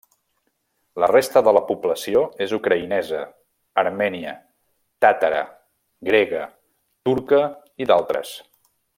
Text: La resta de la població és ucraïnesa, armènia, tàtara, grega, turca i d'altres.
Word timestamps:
La 1.01 1.07
resta 1.09 1.41
de 1.47 1.51
la 1.57 1.61
població 1.67 2.21
és 2.45 2.55
ucraïnesa, 2.57 3.19
armènia, 3.83 4.33
tàtara, 5.05 5.43
grega, 6.11 6.45
turca 7.09 7.43
i 7.85 7.89
d'altres. 7.93 8.33